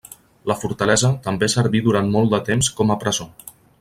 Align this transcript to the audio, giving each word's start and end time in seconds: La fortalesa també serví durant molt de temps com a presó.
La 0.51 0.55
fortalesa 0.61 1.11
també 1.27 1.49
serví 1.55 1.81
durant 1.89 2.09
molt 2.17 2.33
de 2.35 2.41
temps 2.49 2.71
com 2.81 2.95
a 2.95 2.99
presó. 3.05 3.29